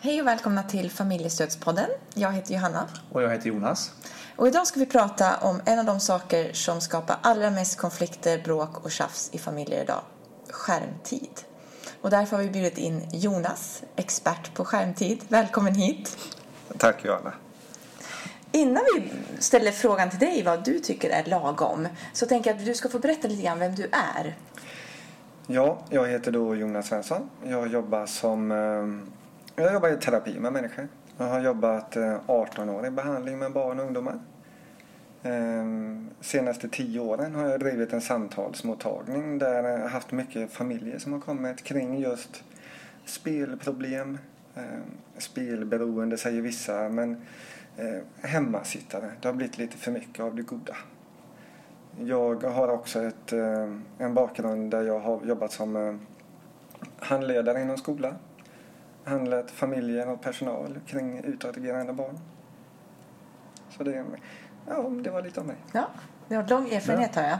[0.00, 1.90] Hej och välkomna till Familjestödspodden.
[2.14, 2.88] Jag heter Johanna.
[3.12, 3.92] Och jag heter Jonas.
[4.36, 8.42] Och idag ska vi prata om en av de saker som skapar allra mest konflikter,
[8.44, 10.00] bråk och tjafs i familjer idag.
[10.50, 11.30] Skärmtid.
[12.00, 15.24] Och därför har vi bjudit in Jonas, expert på skärmtid.
[15.28, 16.18] Välkommen hit.
[16.76, 17.32] Tack Johanna.
[18.52, 22.66] Innan vi ställer frågan till dig vad du tycker är lagom så tänker jag att
[22.66, 24.36] du ska få berätta lite grann vem du är.
[25.46, 27.30] Ja, jag heter då Jonas Svensson.
[27.44, 29.18] Jag jobbar som eh,
[29.62, 30.88] jag jobbar i terapi med människor.
[31.16, 34.18] Jag har jobbat eh, 18 år i behandling med barn och ungdomar.
[35.22, 40.98] Ehm, senaste tio åren har jag drivit en samtalsmottagning där jag har haft mycket familjer
[40.98, 42.44] som har kommit kring just
[43.04, 44.18] spelproblem,
[44.54, 44.82] ehm,
[45.18, 47.22] spelberoende säger vissa, men
[47.76, 49.10] eh, hemmasittare.
[49.20, 50.76] Det har blivit lite för mycket av det goda.
[52.00, 56.00] Jag har också ett, eh, en bakgrund där jag har jobbat som
[56.98, 58.14] handledare inom skolan.
[59.08, 62.18] Handlat familjer och personal kring utåtagerande barn.
[63.70, 64.04] Så det,
[64.66, 65.56] ja, det var lite om mig.
[65.72, 65.86] Ja,
[66.28, 67.22] du har lång erfarenhet ja.
[67.22, 67.38] har jag.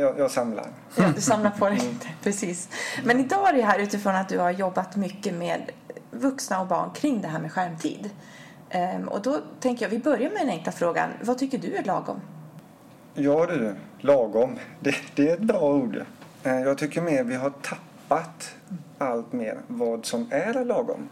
[0.00, 0.66] Jag, jag, samlar.
[0.96, 1.94] Ja, du samlar på dig mm.
[2.22, 2.68] precis.
[3.04, 5.70] Men idag är det här utifrån att du har jobbat mycket med
[6.10, 8.10] vuxna och barn kring det här med skärmtid.
[8.74, 11.10] Um, och då tänker jag, vi börjar med den enkla frågan.
[11.22, 12.20] Vad tycker du är lagom?
[13.14, 14.58] Ja du, lagom.
[14.80, 16.04] Det, det är ett bra ord.
[16.42, 17.89] Eh, jag tycker mer vi har tappat
[18.98, 21.08] allt mer vad som är lagom.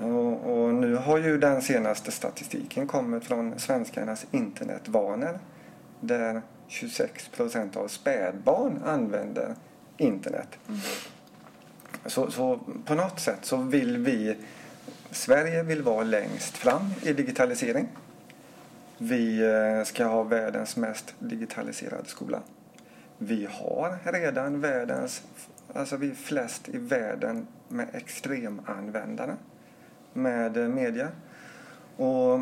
[0.00, 5.38] Och, och, nu har ju den senaste statistiken kommit från svenskarnas internetvanor
[6.00, 9.54] där 26 procent av spädbarn använder
[9.96, 10.48] internet.
[10.68, 10.80] Mm.
[12.06, 14.36] Så, så, på något sätt så vill vi
[15.10, 17.88] Sverige vill vara längst fram i digitalisering.
[18.98, 22.42] Vi eh, ska ha världens mest digitaliserade skola.
[23.18, 25.22] Vi har redan världens,
[25.74, 29.36] alltså vi är flest i världen med extremanvändare
[30.12, 31.08] med eh, media.
[31.96, 32.40] Och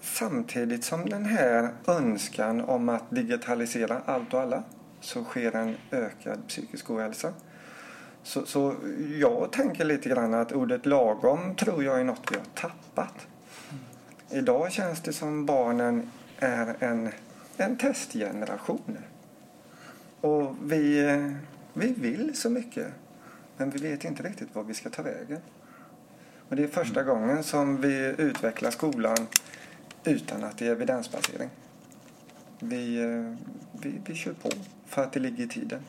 [0.00, 4.62] samtidigt som den här önskan om att digitalisera allt och alla
[5.00, 7.32] så sker en ökad psykisk ohälsa.
[8.22, 8.74] Så, så
[9.18, 13.26] jag tänker lite grann att ordet lagom tror jag är något vi har tappat.
[14.30, 17.10] Idag känns det som barnen är en,
[17.56, 18.98] en testgeneration.
[20.20, 21.32] Och vi, eh,
[21.74, 22.86] vi vill så mycket,
[23.56, 25.40] men vi vet inte riktigt var vi ska ta vägen.
[26.48, 29.26] Och det är första gången som vi utvecklar skolan
[30.04, 31.50] utan att det är evidensbasering.
[32.58, 32.96] Vi,
[33.72, 34.50] vi, vi kör på
[34.86, 35.80] för att det ligger i tiden.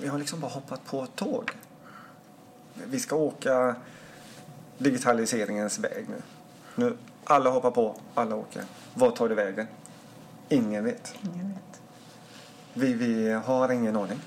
[0.00, 1.50] Vi har liksom bara hoppat på ett tåg.
[2.86, 3.76] Vi ska åka
[4.78, 6.22] digitaliseringens väg nu.
[6.74, 8.64] Nu, alla hoppar på, alla åker.
[8.94, 9.66] Var tar det vägen?
[10.48, 11.14] Ingen vet.
[11.22, 11.71] Ingen vet.
[12.74, 14.20] Vi, vi har ingen aning.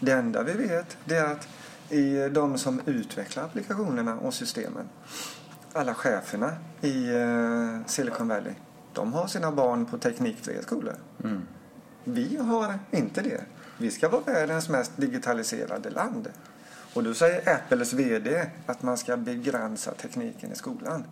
[0.00, 1.48] Det enda vi vet det är att
[1.88, 4.88] i de som utvecklar applikationerna och systemen,
[5.72, 8.52] alla cheferna i eh, Silicon Valley,
[8.92, 10.94] de har sina barn på teknikfria skolor.
[11.24, 11.42] Mm.
[12.04, 13.40] Vi har inte det.
[13.78, 16.28] Vi ska vara världens mest digitaliserade land.
[16.94, 21.04] Och då säger Apples VD att man ska begränsa tekniken i skolan.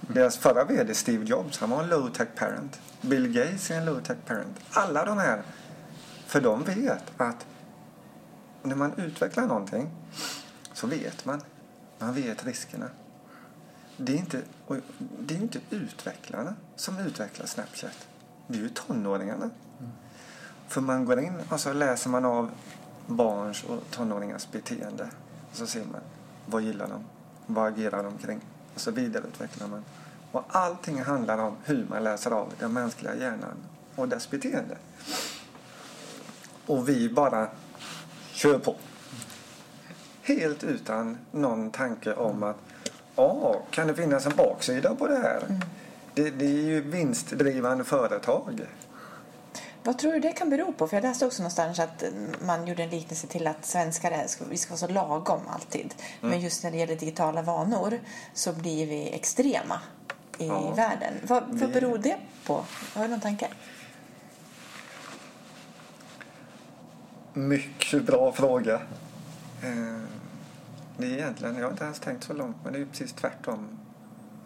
[0.00, 2.80] Deras förra VD Steve Jobs, han var en low-tech parent.
[3.00, 4.56] Bill Gates är en low-tech parent.
[4.70, 5.42] Alla de här.
[6.26, 7.46] För de vet att
[8.62, 9.90] när man utvecklar någonting
[10.72, 11.40] så vet man.
[11.98, 12.86] Man vet riskerna.
[13.96, 14.42] Det är inte,
[14.98, 18.08] det är inte utvecklarna som utvecklar Snapchat.
[18.46, 19.50] Det är ju tonåringarna.
[19.78, 19.92] Mm.
[20.68, 22.50] För man går in och så läser man av
[23.06, 25.10] barns och tonåringars beteende.
[25.50, 26.00] Och så ser man
[26.46, 27.04] vad gillar de?
[27.46, 28.40] Vad agerar de kring?
[28.74, 29.84] Och så vidareutvecklar man.
[30.32, 33.56] Och allting handlar om hur man läser av den mänskliga hjärnan
[33.94, 34.76] och dess beteende.
[36.66, 37.48] Och vi bara
[38.32, 38.74] kör på.
[40.22, 42.56] Helt utan någon tanke om att
[43.16, 45.42] ja, kan det finnas en baksida på det här?
[45.48, 45.60] Mm.
[46.14, 48.60] Det, det, är ju vinstdrivande företag.
[49.82, 50.88] Vad tror du det kan bero på?
[50.88, 52.04] För jag läste också någonstans att
[52.40, 55.94] man gjorde en liknelse till att svenskar är, vi ska vara så lagom alltid.
[56.20, 56.30] Mm.
[56.30, 58.00] Men just när det gäller digitala vanor
[58.34, 59.80] så blir vi extrema
[60.38, 61.14] i ja, världen.
[61.22, 62.16] Vad, vad beror det
[62.46, 62.64] på?
[62.94, 63.48] Har du någon tanke?
[67.36, 68.74] Mycket bra fråga.
[69.62, 70.00] Eh,
[70.96, 73.12] det är egentligen, jag har inte ens tänkt så långt, men det är ju precis
[73.12, 73.68] tvärtom.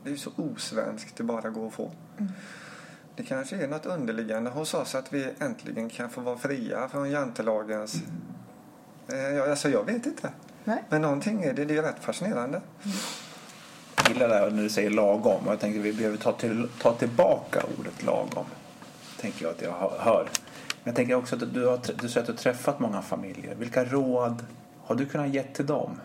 [0.02, 1.90] Det är ju så osvenskt det bara går att få.
[2.18, 2.32] Mm.
[3.16, 7.10] Det kanske är något underliggande hos oss att vi äntligen kan få vara fria från
[7.10, 8.02] jantelagens...
[9.08, 9.50] Mm.
[9.50, 10.30] alltså jag vet inte.
[10.64, 10.84] Nej.
[10.88, 12.60] Men någonting är det, det är rätt fascinerande.
[12.84, 12.96] Mm.
[13.96, 15.44] Jag gillar det här när du säger lagom.
[15.46, 18.46] Jag tänker att vi behöver ta, till, ta tillbaka ordet lagom.
[19.20, 20.28] Tänker jag att jag hör.
[20.90, 23.54] Jag tänker också att du, har, du säger att du har träffat många familjer.
[23.54, 24.44] Vilka råd
[24.84, 26.00] har du kunnat ge till dem?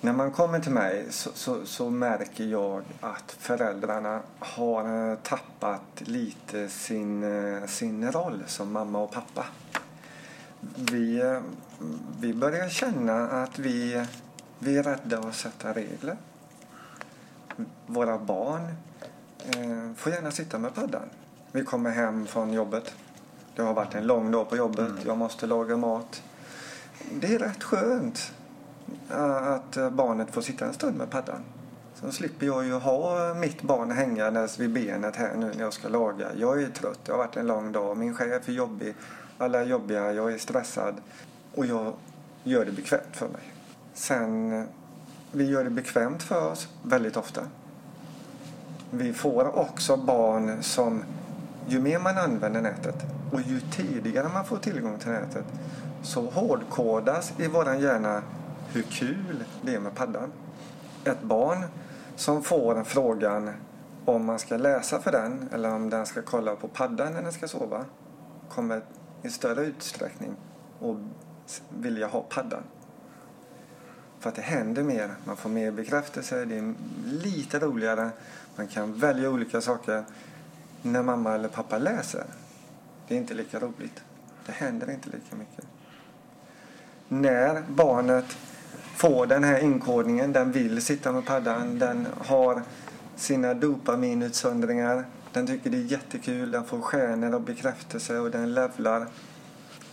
[0.00, 5.82] när man kommer till mig så, så, så, märker jag att föräldrarna har eh, tappat
[5.96, 9.46] lite sin, eh, sin roll som mamma och pappa.
[10.74, 11.40] Vi, eh,
[12.20, 14.06] vi börjar känna att vi,
[14.58, 16.16] vi är rädda att sätta regler.
[17.86, 18.74] Våra barn
[19.44, 21.10] eh, får gärna sitta med paddan.
[21.52, 22.94] Vi kommer hem från jobbet.
[23.56, 24.88] Det har varit en lång dag på jobbet.
[24.88, 24.98] Mm.
[25.06, 26.22] Jag måste laga mat.
[27.20, 28.32] Det är rätt skönt
[29.08, 31.40] att barnet får sitta en stund med paddan.
[31.94, 35.88] Så slipper jag ju ha mitt barn hängandes vid benet här nu när jag ska
[35.88, 36.28] laga.
[36.36, 38.94] Jag är trött, det har varit en lång dag, min chef är jobbig,
[39.38, 40.94] alla är jobbiga, jag är stressad
[41.54, 41.94] och jag
[42.44, 43.52] gör det bekvämt för mig.
[43.94, 44.66] Sen,
[45.32, 47.42] vi gör det bekvämt för oss väldigt ofta.
[48.90, 51.04] Vi får också barn som,
[51.70, 52.94] ju mer man använder nätet
[53.32, 55.44] och ju tidigare man får tillgång till nätet
[56.02, 58.22] så hårdkodas i våran hjärna
[58.72, 60.32] hur kul det är med paddan.
[61.04, 61.64] Ett barn
[62.16, 63.50] som får frågan
[64.04, 67.32] om man ska läsa för den eller om den ska kolla på paddan när den
[67.32, 67.84] ska sova
[68.48, 68.82] kommer
[69.22, 70.36] i större utsträckning
[70.80, 72.62] att vilja ha paddan.
[74.18, 76.74] För att det händer mer, man får mer bekräftelse, det är
[77.04, 78.10] lite roligare,
[78.56, 80.04] man kan välja olika saker
[80.82, 82.24] när mamma eller pappa läser.
[83.08, 84.02] Det är inte lika roligt.
[84.46, 85.64] Det händer inte lika mycket.
[87.08, 88.36] När barnet
[88.96, 90.32] får den här inkodningen.
[90.32, 91.78] Den vill sitta med paddan.
[91.78, 92.62] Den har
[93.16, 95.04] sina dopaminutsöndringar.
[95.32, 96.50] Den tycker det är jättekul.
[96.50, 99.06] Den får stjärnor och bekräftelse och den levlar.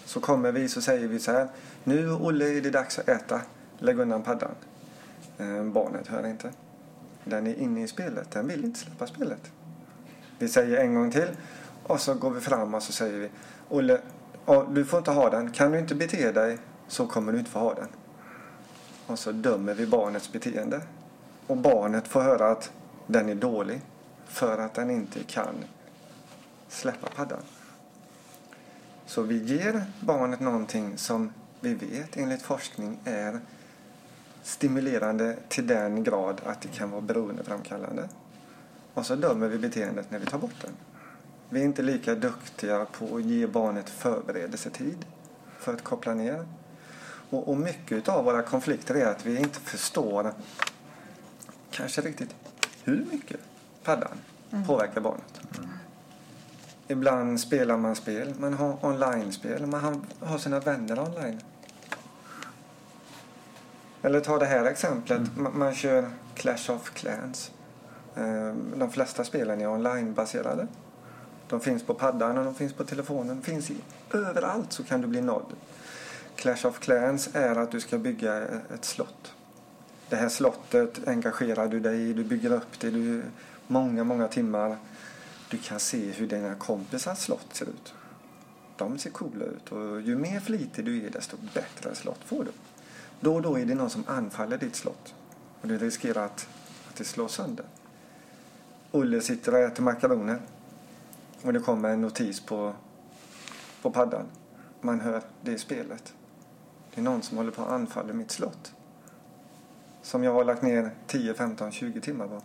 [0.06, 1.48] Så kommer vi så säger vi så här.
[1.84, 3.42] Nu Olle är det dags att äta.
[3.80, 4.52] Lägg undan paddan.
[5.38, 6.52] Eh, barnet hör inte.
[7.24, 8.32] Den är inne i spelet.
[8.32, 9.52] Den vill inte släppa spelet.
[10.40, 11.28] Vi säger en gång till.
[11.84, 13.30] Och så går vi fram och så säger vi.
[13.70, 14.02] Olle,
[14.70, 15.52] du får inte ha den.
[15.52, 16.58] Kan du inte bete dig
[16.88, 17.88] så kommer du inte få ha den.
[19.08, 20.82] Och så dömer vi barnets beteende.
[21.48, 22.72] Och barnet får höra att
[23.08, 23.82] den är dålig
[24.28, 25.56] för att den inte kan
[26.68, 27.42] släppa paddan.
[29.06, 33.40] Så vi ger barnet någonting som vi vet enligt forskning är
[34.44, 38.10] stimulerande till den grad att det kan vara beroendeframkallande.
[38.98, 40.72] Och så dömer vi beteendet när vi tar bort den.
[41.50, 45.06] Vi är inte lika duktiga på att ge barnet förberedelsetid
[45.60, 46.48] för att koppla ner.
[47.30, 50.34] Och, och mycket av våra konflikter är att vi inte förstår
[51.72, 52.36] kanske riktigt
[52.84, 53.40] hur mycket
[53.84, 54.18] paddan
[54.52, 54.66] mm.
[54.66, 55.42] påverkar barnet.
[55.58, 55.70] Mm.
[56.88, 61.40] Ibland spelar man spel, man har online-spel, man har sina vänner online.
[64.02, 65.44] Eller ta det här exemplet, mm.
[65.44, 67.52] man, man kör Clash of Clans.
[68.18, 70.68] Ehm, de flesta spelen är online-baserade.
[71.50, 73.42] De finns på paddan och de finns på telefonen.
[73.42, 73.78] Finns i,
[74.14, 75.54] överallt så kan du bli nådd.
[76.36, 79.34] Clash of Clans är att du ska bygga ett slott.
[80.10, 83.24] Det här slottet engagerar du dig i, du bygger upp det du,
[83.68, 84.78] många, många timmar.
[85.50, 87.94] Du kan se hur dina kompisars slott ser ut.
[88.78, 92.52] De ser coola ut och ju mer flitig du är desto bättre slott får du.
[93.20, 95.14] Då och då är det någon som anfaller ditt slott
[95.62, 96.48] och du riskerar att,
[96.90, 97.66] att det slås sönder.
[98.92, 100.42] Olle sitter och äter makaroner
[101.42, 102.74] och det kommer en notis på,
[103.82, 104.26] på paddan.
[104.82, 106.14] Man hör det spelet.
[106.94, 108.74] Det är någon som håller på att anfalla mitt slott.
[110.02, 112.42] Som jag har lagt ner 10, 15, 20 timmar på.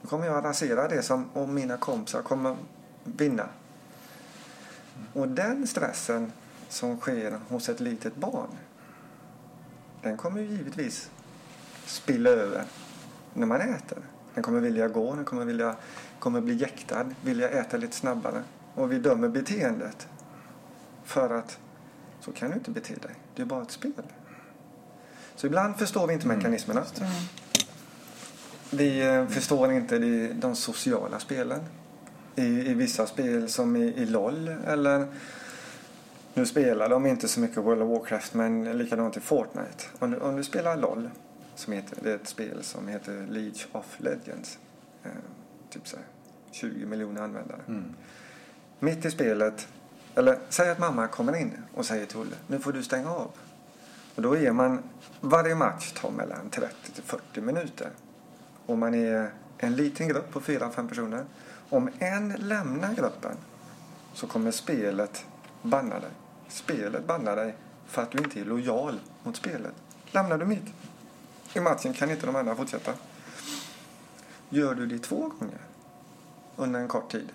[0.00, 2.56] Nu kommer jag att rasera det som om mina kompisar kommer
[3.04, 3.48] vinna.
[5.12, 6.32] Och den stressen
[6.68, 8.48] som sker hos ett litet barn
[10.02, 11.10] den kommer ju givetvis
[11.86, 12.64] spilla över
[13.34, 13.98] när man äter.
[14.34, 15.76] Den kommer vilja gå, den kommer, vilja,
[16.18, 18.42] kommer bli jäktad, vilja äta lite snabbare.
[18.74, 20.08] Och vi dömer beteendet
[21.04, 21.58] för att
[22.20, 23.14] så kan du inte bete dig.
[23.34, 23.92] Det är bara ett spel.
[25.36, 26.36] Så ibland förstår vi inte mm.
[26.36, 26.84] mekanismerna.
[28.70, 29.98] Vi eh, förstår inte
[30.32, 31.60] de sociala spelen.
[32.36, 35.06] I, i vissa spel som i, i LOL eller
[36.34, 39.84] nu spelar de inte så mycket World of Warcraft men likadant i Fortnite.
[39.98, 41.10] Om du, om du spelar LOL,
[41.54, 44.58] som heter, det är ett spel som heter League of Legends.
[45.02, 45.10] Eh,
[45.70, 46.06] typ så här,
[46.50, 47.60] 20 miljoner användare.
[47.68, 47.94] Mm.
[48.78, 49.68] Mitt i spelet
[50.14, 53.30] eller säg att mamma kommer in och säger till Olle, nu får du stänga av.
[54.14, 54.82] Och då är man,
[55.20, 57.90] varje match tar mellan 30 till 40 minuter.
[58.66, 61.24] Och man är en liten grupp på 4-5 personer.
[61.68, 63.36] Om en lämnar gruppen
[64.14, 65.24] så kommer spelet
[65.62, 66.10] banna dig.
[66.48, 67.54] Spelet bannar dig
[67.86, 69.74] för att du inte är lojal mot spelet.
[70.10, 70.74] Lämnar du mitt
[71.52, 72.92] i matchen kan inte de andra fortsätta.
[74.48, 75.60] Gör du det två gånger
[76.56, 77.32] under en kort tid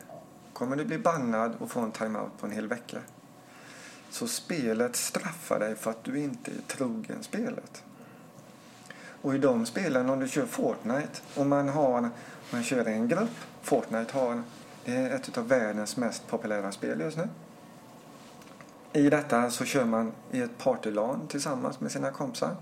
[0.57, 2.97] kommer du bli bannad och få en timeout på en hel vecka.
[4.09, 7.83] Så spelet straffar dig för att du inte är trogen spelet.
[9.21, 12.09] Och i de spelen, om du kör Fortnite och man har,
[12.51, 13.37] man kör i en grupp.
[13.61, 14.43] Fortnite har,
[14.85, 17.27] det är ett av världens mest populära spel just nu.
[18.93, 22.55] I detta så kör man i ett partylan tillsammans med sina kompisar.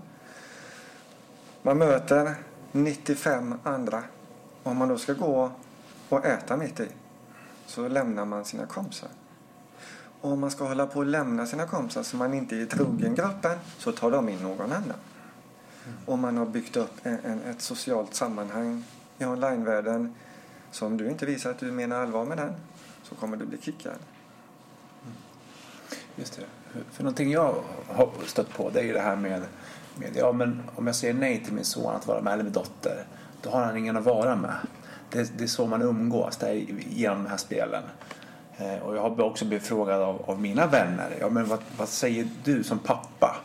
[1.66, 2.34] Man möter
[2.72, 4.02] 95 andra.
[4.62, 5.50] Om man då ska gå
[6.08, 6.88] och äta mitt i
[7.66, 9.08] så lämnar man sina kompisar.
[10.20, 13.14] Och om man ska hålla på att lämna sina kompisar så man inte är trogen
[13.14, 14.82] gruppen så tar de in någon annan.
[14.84, 15.98] Mm.
[16.06, 18.84] Om man har byggt upp en, en, ett socialt sammanhang
[19.18, 20.14] i onlinevärlden
[20.70, 22.52] så om du inte visar att du menar allvar med den
[23.02, 23.92] så kommer du bli kickad.
[23.92, 25.16] Mm.
[26.16, 26.46] Just det.
[26.90, 27.54] För någonting jag
[27.88, 29.42] har stött på det är ju det här med,
[29.98, 32.52] med ja, men om jag säger nej till min son att vara med eller min
[32.52, 33.04] dotter
[33.42, 34.56] då har han ingen att vara med.
[35.10, 37.82] Det, det är så man umgås där, genom de här spelen.
[38.58, 41.16] Eh, och jag har också blivit frågad av, av mina vänner.
[41.20, 43.36] Ja, men vad, vad, säger du som pappa?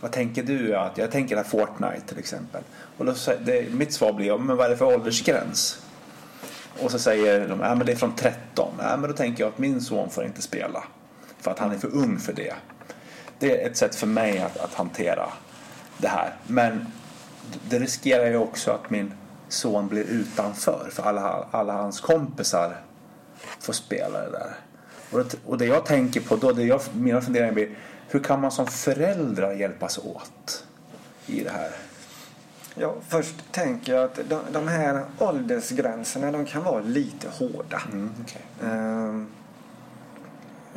[0.00, 0.76] Vad tänker du?
[0.76, 2.62] Att, jag tänker att Fortnite till exempel.
[2.96, 3.14] Och då,
[3.44, 5.82] det, mitt svar blir, ja, men vad är det för åldersgräns?
[6.82, 8.72] Och så säger de, ja men det är från 13.
[8.78, 10.84] Ja, men då tänker jag att min son får inte spela.
[11.38, 12.54] För att han är för ung för det.
[13.38, 15.28] Det är ett sätt för mig att, att hantera
[15.98, 16.34] det här.
[16.46, 16.86] Men
[17.68, 19.12] det riskerar ju också att min
[19.48, 20.88] son blir utanför.
[20.92, 22.76] För alla, alla hans kompisar
[23.60, 24.50] får spela det där.
[25.10, 27.68] Och det, och det jag tänker på då, det jag, mina funderingar blir
[28.08, 30.64] hur kan man som föräldrar hjälpas åt
[31.26, 31.70] i det här?
[32.74, 37.82] Ja, först tänker jag att de, de här åldersgränserna de kan vara lite hårda.
[37.92, 38.70] Mm, okay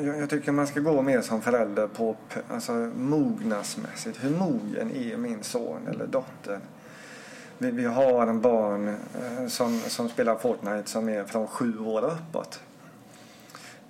[0.06, 2.16] jag, jag, tycker man ska gå mer som förälder på
[2.50, 4.24] alltså, mognadsmässigt.
[4.24, 6.60] Hur mogen är min son eller dotter?
[7.58, 12.06] Vi, vi har en barn eh, som, som spelar Fortnite som är från sju år
[12.06, 12.62] uppåt.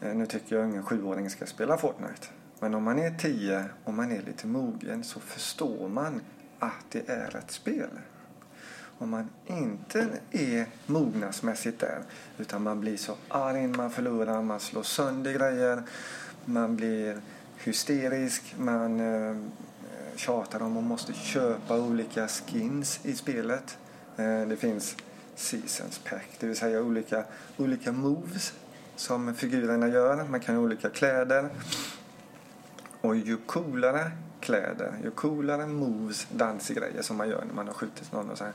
[0.01, 2.27] Eh, nu tycker jag ingen sjuåring ska spela Fortnite.
[2.59, 6.21] Men om man är tio och man är lite mogen så förstår man
[6.59, 7.89] att det är ett spel.
[9.01, 12.03] Om man inte är mognadsmässigt där
[12.37, 15.83] utan man blir så arg man förlorar, man slår sönder grejer,
[16.45, 17.21] man blir
[17.57, 19.35] hysterisk, man eh,
[20.15, 23.77] tjatar om att man måste köpa olika skins i spelet.
[24.17, 24.95] Eh, det finns
[25.35, 27.23] Seasons Pack, det vill säga olika,
[27.57, 28.53] olika moves
[28.95, 30.23] som figurerna gör.
[30.23, 31.49] Man kan ha olika kläder.
[33.01, 38.11] Och ju coolare kläder, ju coolare moves, dansgrejer som man gör när man har skjutit
[38.11, 38.53] någon och så här,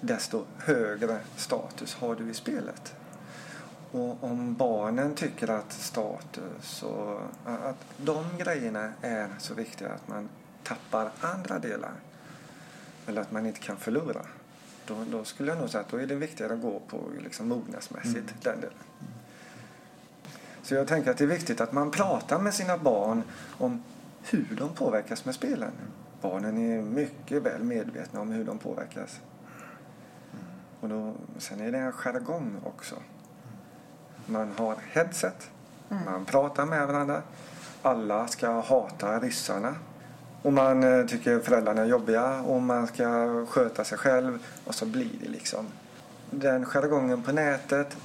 [0.00, 2.94] desto högre status har du i spelet.
[3.90, 10.28] Och om barnen tycker att status och att de grejerna är så viktiga att man
[10.62, 11.92] tappar andra delar
[13.06, 14.22] eller att man inte kan förlora
[14.86, 17.48] då, då skulle jag nog säga att då är det viktigare att gå på liksom
[17.48, 18.36] mognadsmässigt mm.
[18.42, 18.78] den delen.
[20.62, 23.22] Så jag tänker att det är viktigt att man pratar med sina barn
[23.58, 23.82] om
[24.22, 25.72] hur de påverkas med spelen.
[26.20, 29.20] Barnen är mycket väl medvetna om hur de påverkas.
[30.86, 32.94] Och då, sen är det en jargong också.
[34.26, 35.50] Man har headset,
[35.90, 36.04] mm.
[36.04, 37.22] man pratar med varandra.
[37.82, 39.74] Alla ska hata ryssarna.
[40.42, 44.38] Och man eh, tycker föräldrarna är jobbiga och man ska sköta sig själv.
[44.64, 45.66] Och så blir det liksom
[46.30, 47.96] den jargongen på nätet.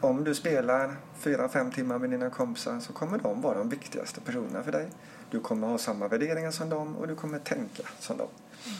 [0.00, 4.20] Om du spelar fyra, fem timmar med dina kompisar så kommer de vara de viktigaste
[4.20, 4.88] personerna för dig.
[5.30, 8.28] Du kommer ha samma värderingar som dem och du kommer tänka som dem.
[8.66, 8.78] Mm.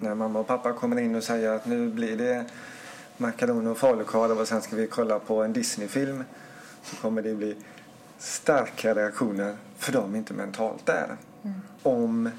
[0.00, 2.46] När mamma och pappa kommer in och säger att nu blir det
[3.20, 6.24] makaroner och falukorv och sen ska vi kolla på en Disneyfilm
[6.82, 7.56] så kommer det bli
[8.18, 11.16] starka reaktioner för de är inte mentalt där.
[11.42, 11.60] Mm.
[11.82, 12.30] Om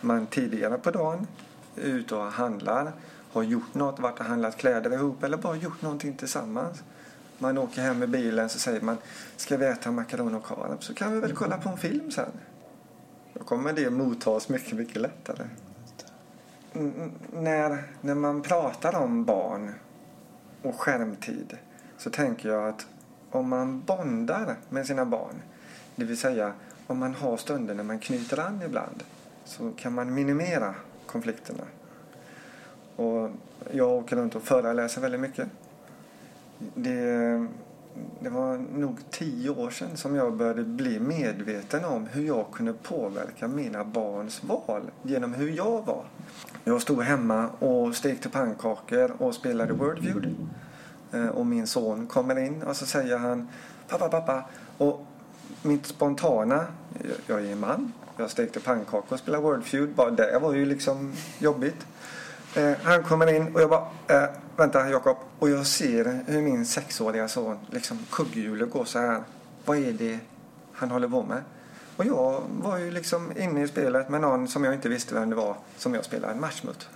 [0.00, 1.26] man tidigare på dagen
[1.76, 2.92] är ute och handlar,
[3.32, 6.82] har gjort något, varit och handlat kläder ihop eller bara gjort någonting tillsammans.
[7.38, 8.96] Man åker hem med bilen så säger man
[9.36, 12.30] ska vi äta makaroner och korv så kan vi väl kolla på en film sen.
[13.34, 15.46] Då kommer det mottas mycket, mycket lättare.
[17.32, 19.74] när, när man pratar om barn
[20.64, 21.58] och skärmtid
[21.98, 22.86] så tänker jag att
[23.30, 25.42] om man bondar med sina barn,
[25.96, 26.52] det vill säga
[26.86, 29.02] om man har stunder när man knyter an ibland,
[29.44, 30.74] så kan man minimera
[31.06, 31.64] konflikterna.
[32.96, 33.30] Och
[33.70, 35.48] jag åker runt och föreläser väldigt mycket.
[36.74, 37.46] Det,
[38.20, 42.72] det var nog tio år sedan som jag började bli medveten om hur jag kunde
[42.72, 46.04] påverka mina barns val genom hur jag var.
[46.64, 50.36] Jag stod hemma och stekte pannkakor och spelade Wordfeud.
[51.12, 53.48] Eh, och min son kommer in och så säger han
[53.88, 54.44] pappa, pappa.
[54.78, 55.06] Och
[55.62, 56.66] mitt spontana,
[57.26, 59.94] jag är man, jag stekte pannkakor och spelade Wordfeud.
[59.94, 61.86] Bara det var ju liksom jobbigt.
[62.56, 65.16] Eh, han kommer in och jag bara, eh, vänta Jakob.
[65.38, 69.22] Och jag ser hur min sexåriga son, liksom kugghjulet går så här.
[69.64, 70.18] Vad är det
[70.72, 71.42] han håller på med?
[71.96, 75.30] Och jag var ju liksom inne i spelet med någon som jag inte visste vem
[75.30, 76.88] det var som jag spelade en match mot.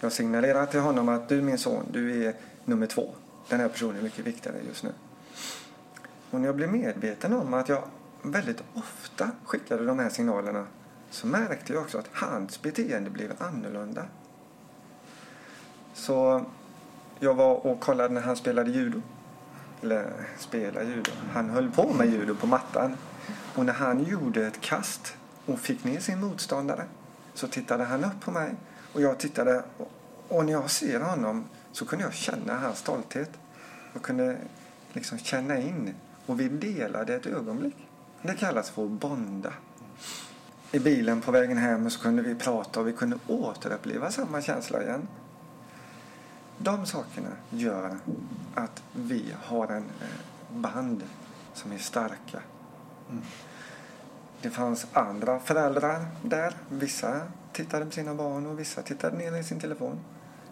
[0.00, 3.14] Jag signalerar till honom att du min son, du är nummer två.
[3.48, 4.90] Den här personen är mycket viktigare just nu.
[6.30, 7.82] Och när jag blev medveten om att jag
[8.22, 10.66] väldigt ofta skickade de här signalerna
[11.10, 14.04] så märkte jag också att hans beteende blev annorlunda.
[16.00, 16.44] Så
[17.18, 19.02] jag var och kollade när han spelade judo.
[19.82, 21.10] Eller spelade judo.
[21.32, 22.96] Han höll på med judo på mattan.
[23.54, 25.14] Och när han gjorde ett kast
[25.46, 26.84] och fick ner sin motståndare
[27.34, 28.54] så tittade han upp på mig
[28.92, 29.64] och jag tittade
[30.28, 33.30] och när jag ser honom så kunde jag känna hans stolthet.
[33.92, 34.36] Jag kunde
[34.92, 35.94] liksom känna in
[36.26, 37.76] och vi delade ett ögonblick.
[38.22, 39.52] Det kallas för att bonda.
[40.72, 44.82] I bilen på vägen hem så kunde vi prata och vi kunde återuppleva samma känsla
[44.82, 45.08] igen.
[46.62, 47.98] De sakerna gör
[48.54, 51.02] att vi har en eh, band
[51.54, 52.42] som är starka.
[53.10, 53.22] Mm.
[54.42, 56.54] Det fanns andra föräldrar där.
[56.68, 57.20] Vissa
[57.52, 60.00] tittade på sina barn och vissa tittade ner i sin telefon.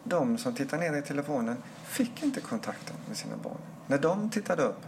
[0.05, 3.61] De som tittade ner i telefonen fick inte kontakten med sina barn.
[3.87, 4.81] När de tittade upp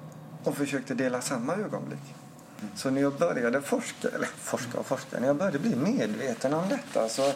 [0.44, 2.14] och försökte dela samma ögonblick.
[2.60, 2.76] Mm.
[2.76, 6.68] Så när jag började forska, eller forska och forska, när jag började bli medveten om
[6.68, 7.32] detta så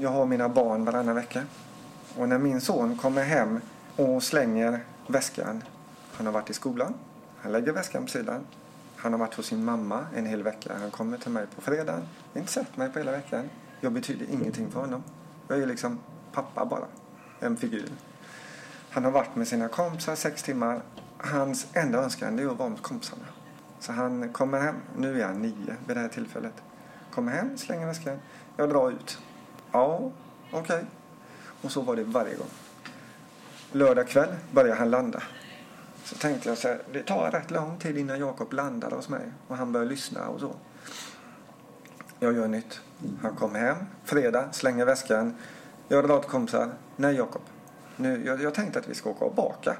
[0.00, 1.42] jag har mina barn varannan vecka.
[2.16, 3.60] Och när min son kommer hem
[3.96, 5.62] och slänger väskan,
[6.12, 6.94] han har varit i skolan,
[7.40, 8.46] han lägger väskan på sidan,
[8.96, 12.02] han har varit hos sin mamma en hel vecka, han kommer till mig på fredagen,
[12.34, 13.50] inte sett mig på hela veckan.
[13.80, 15.02] Jag betyder ingenting för honom.
[15.48, 15.98] Jag är liksom
[16.32, 16.86] pappa bara,
[17.40, 17.88] en figur.
[18.90, 20.82] Han har varit med sina kompisar sex timmar.
[21.18, 23.24] Hans enda önskan är att vara med kompisarna.
[23.80, 26.54] Så han kommer hem, nu är han nio vid det här tillfället.
[27.10, 28.18] Kommer hem, slänger väskan.
[28.56, 29.18] Jag drar ut.
[29.72, 30.12] Ja,
[30.52, 30.60] okej.
[30.60, 30.84] Okay.
[31.62, 32.50] Och så var det varje gång.
[33.72, 35.22] Lördag kväll började han landa.
[36.04, 39.32] Så tänkte jag så här, det tar rätt lång tid innan Jakob landar hos mig
[39.48, 40.54] och han börjar lyssna och så.
[42.18, 42.80] Jag gör nytt.
[43.22, 45.36] Han kommer hem, fredag, slänger väskan.
[45.88, 46.70] Jag drar till kompisar.
[46.96, 47.42] Nej Jakob,
[47.96, 49.76] nu, jag, jag tänkte att vi ska åka och baka.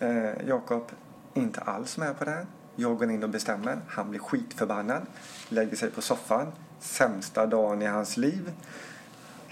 [0.00, 0.90] Eh, Jakob,
[1.34, 2.46] inte alls med på det här.
[2.76, 3.80] Jag går in och bestämmer.
[3.88, 5.02] Han blir skitförbannad.
[5.48, 6.52] Lägger sig på soffan.
[6.80, 8.52] Sämsta dagen i hans liv.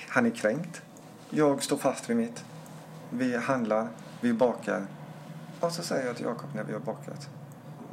[0.08, 0.82] Han är kränkt.
[1.30, 2.44] Jag står fast vid mitt.
[3.10, 3.88] Vi handlar,
[4.20, 4.86] vi bakar.
[5.60, 7.28] Och så säger jag till Jakob när vi har bakat.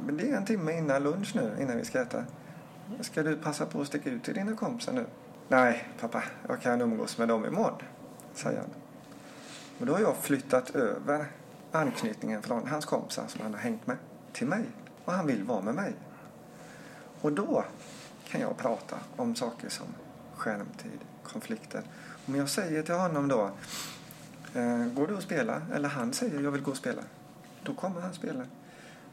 [0.06, 2.24] Men det är en timme innan lunch nu, innan vi ska äta.
[3.00, 5.06] Ska du passa på att sticka ut till dina kompisar nu?
[5.48, 7.82] Nej, pappa, jag kan umgås med dem imorgon,
[8.34, 8.68] säger han.
[9.78, 11.26] Men då har jag flyttat över
[11.72, 13.96] anknytningen från hans kompisar som han har hängt med
[14.32, 14.64] till mig.
[15.04, 15.92] Och han vill vara med mig.
[17.20, 17.64] Och då
[18.28, 19.86] kan jag prata om saker som
[20.36, 21.82] skärmtid, konflikter.
[22.26, 23.50] Om jag säger till honom då,
[24.54, 25.62] eh, går du och spela?
[25.74, 27.02] Eller han säger, jag vill gå och spela.
[27.62, 28.42] Då kommer han spela.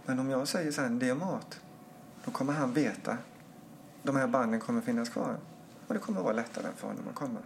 [0.06, 1.60] Men om jag säger sen, det är mat.
[2.26, 3.17] Då kommer han veta,
[4.04, 5.38] de här banden kommer finnas kvar.
[5.88, 7.39] Och det kommer vara lättare för honom att komma.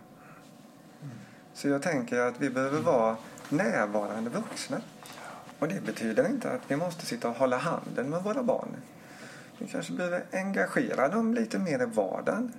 [1.54, 3.18] Så jag tänker att vi behöver vara
[3.50, 4.82] närvarande vuxna.
[5.60, 8.70] Och det betyder inte att vi måste sitta och hålla handen med våra barn.
[9.58, 12.54] Vi kanske behöver engagera dem lite mer i vardagen.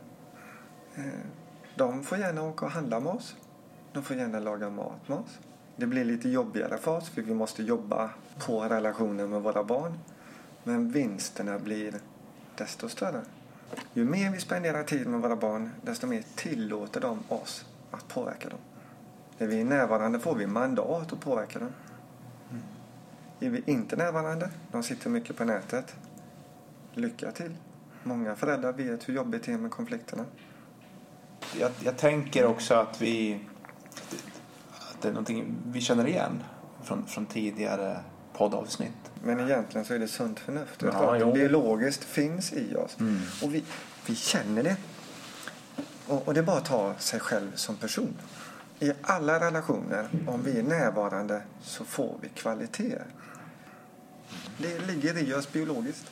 [0.95, 1.05] Eh,
[1.79, 3.37] de får gärna åka och handla med oss.
[3.93, 5.39] De får gärna laga mat med oss.
[5.77, 8.11] Det blir lite jobbigare för oss för vi måste jobba
[8.47, 9.99] på relationen med våra barn.
[10.65, 11.95] Men vinsterna blir
[12.57, 13.21] desto större.
[13.93, 18.49] Ju mer vi spenderar tid med våra barn, desto mer tillåter de oss att påverka
[18.49, 18.59] dem.
[19.39, 21.73] När vi är närvarande får vi mandat att påverka dem.
[22.51, 22.63] Mm.
[23.41, 25.97] Är vi inte närvarande, de sitter mycket på nätet,
[26.93, 27.57] lycka till.
[28.03, 30.25] Många föräldrar vet hur jobbigt det är med konflikterna.
[31.61, 33.41] Jag, jag tänker också att vi
[34.99, 36.43] att det är någonting vi känner igen
[36.83, 38.01] från, från tidigare
[38.33, 39.11] poddavsnitt.
[39.23, 40.83] Men egentligen så är det sunt förnuft.
[40.83, 42.97] Ja, det biologiskt finns i oss.
[43.01, 43.21] Mm.
[43.43, 43.65] Och vi,
[44.07, 44.77] vi känner det.
[46.07, 48.15] Och, och det är bara att ta sig själv som person.
[48.81, 52.99] I alla relationer, om vi är närvarande, så får vi kvalitet.
[54.59, 56.11] Det ligger i oss biologiskt.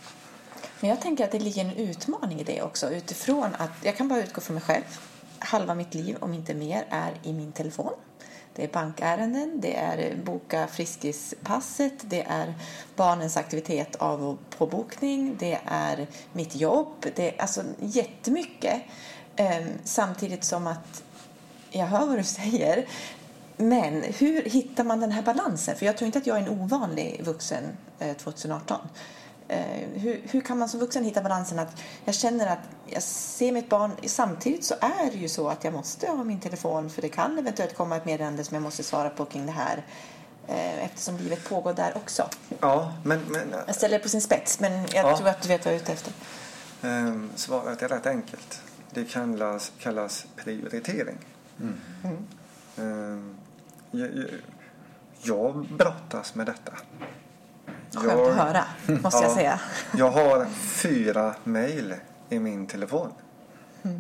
[0.81, 4.09] Men jag tänker att det ligger en utmaning i det också utifrån att jag kan
[4.09, 4.85] bara utgå från mig själv.
[5.39, 7.93] Halva mitt liv, om inte mer, är i min telefon.
[8.55, 12.55] Det är bankärenden, det är boka Friskispasset, det är
[12.97, 18.83] barnens aktivitet av och påbokning, det är mitt jobb, det är alltså jättemycket.
[19.37, 21.03] Ehm, samtidigt som att
[21.71, 22.87] jag hör vad du säger.
[23.57, 25.77] Men hur hittar man den här balansen?
[25.77, 27.65] För jag tror inte att jag är en ovanlig vuxen
[27.99, 28.79] eh, 2018.
[29.49, 33.53] Eh, hur, hur, kan man som vuxen hitta balansen att jag känner att jag ser
[33.53, 37.03] mitt barn samtidigt så är det ju så att jag måste ha min telefon för
[37.03, 39.85] det kan eventuellt komma ett meddelande som jag måste svara på kring det här
[40.49, 42.29] eh, eftersom livet pågår där också.
[42.61, 45.17] Ja, men, men, jag ställer det på sin spets men jag ja.
[45.17, 46.13] tror att du vet vad jag är ute efter.
[46.83, 48.63] Um, svaret är rätt enkelt.
[48.91, 51.19] Det kallas, kallas prioritering.
[52.77, 52.85] Eh,
[53.91, 54.29] jag, jag,
[55.23, 56.73] jag brottas med detta.
[57.95, 58.65] Skönt att höra,
[59.03, 59.35] måste jag Ja.
[59.35, 59.61] säga.
[59.97, 61.95] Jag har fyra mejl
[62.29, 63.13] i min telefon.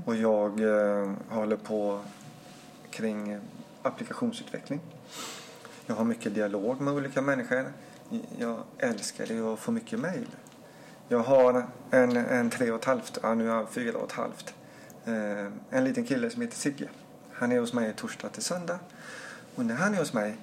[0.05, 2.01] Och jag eh, håller på
[2.90, 3.38] kring
[3.83, 4.81] applikationsutveckling.
[5.87, 7.72] Jag har mycket dialog med olika människor.
[8.38, 10.27] Jag älskar det att få mycket mejl.
[11.09, 14.12] Jag har en, en tre och ett halvt, ja nu är jag fyra och ett
[14.16, 14.55] halvt.
[15.05, 16.88] Eh, en liten kille som heter Sigge.
[17.33, 18.79] Han är hos mig torsdag till söndag.
[19.55, 20.37] Och när han är hos mig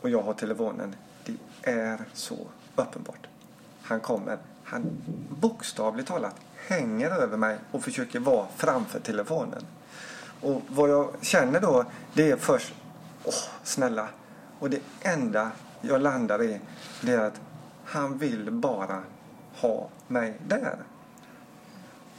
[0.00, 1.36] och jag har telefonen, det
[1.70, 2.36] är så
[2.76, 3.26] uppenbart.
[3.82, 6.34] Han kommer, han bokstavligt talat
[6.66, 9.66] hänger över mig och försöker vara framför telefonen.
[10.40, 11.84] Och vad jag känner då,
[12.14, 12.74] det är först,
[13.24, 14.08] åh snälla.
[14.58, 16.60] Och det enda jag landar i,
[17.00, 17.40] det är att
[17.84, 19.02] han vill bara
[19.60, 20.76] ha mig där.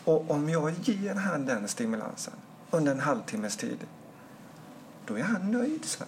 [0.04, 2.34] Och om jag ger han den stimulansen
[2.72, 3.80] under en halvtimmes tid,
[5.06, 6.08] då är han nöjd sen.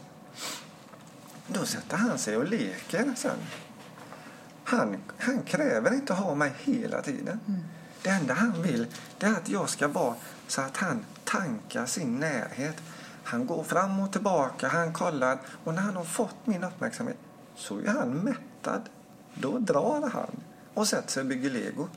[1.48, 3.38] Då sätter han sig och leker sen.
[4.70, 7.40] Han, han kräver inte ha mig hela tiden.
[8.02, 10.16] Det enda han vill det är att jag ska vara
[10.48, 12.76] så att han tankar sin närhet.
[13.24, 17.18] Han går fram och tillbaka, han kollar och när han har fått min uppmärksamhet
[17.56, 18.82] så är han mättad.
[19.34, 20.32] Då drar han
[20.74, 21.88] och sätter sig och bygger lego.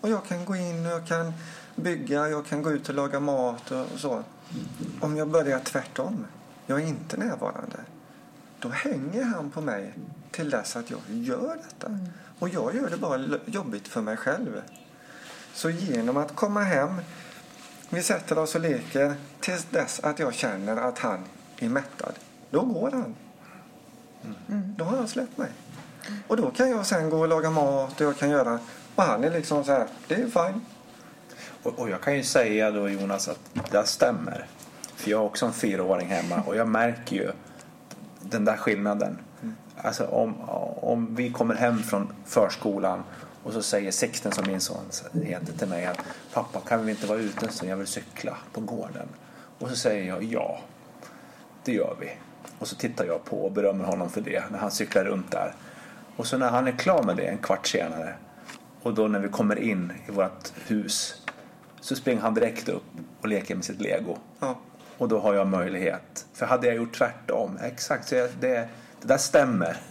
[0.00, 1.32] Och jag kan gå in och jag kan
[1.76, 4.22] bygga, jag kan gå ut och laga mat och så.
[5.00, 6.26] Om jag börjar tvärtom,
[6.66, 7.78] jag är inte närvarande,
[8.58, 9.94] då hänger han på mig
[10.30, 11.98] till dess att jag gör detta.
[12.38, 14.62] Och jag gör det bara jobbigt för mig själv.
[15.54, 17.00] Så genom att komma hem,
[17.88, 21.24] vi sätter oss och leker tills dess att jag känner att han
[21.58, 22.12] är mättad.
[22.50, 23.14] Då går han.
[24.76, 25.50] Då har han släppt mig.
[26.26, 28.58] Och då kan jag sen gå och laga mat och jag kan göra...
[28.94, 30.60] Och han är liksom så här, det är fine.
[31.62, 34.46] Och, och jag kan ju säga då Jonas att det stämmer.
[34.96, 37.32] För jag har också en fyraåring hemma och jag märker ju
[38.20, 39.18] den där skillnaden.
[39.82, 40.40] Alltså om,
[40.80, 43.02] om vi kommer hem från förskolan
[43.42, 45.98] och så säger Sixten som min son heter till mig att
[46.32, 49.08] pappa kan vi inte vara ute en stund, jag vill cykla på gården.
[49.58, 50.60] Och så säger jag ja,
[51.64, 52.10] det gör vi.
[52.58, 55.54] Och så tittar jag på och berömmer honom för det när han cyklar runt där.
[56.16, 58.14] Och så när han är klar med det en kvart senare
[58.82, 61.22] och då när vi kommer in i vårt hus
[61.80, 62.84] så springer han direkt upp
[63.20, 64.16] och leker med sitt lego.
[64.40, 64.58] Ja.
[64.98, 66.26] Och då har jag möjlighet.
[66.32, 68.68] För hade jag gjort tvärtom, exakt, så jag, det,
[69.00, 69.82] det där stämmer.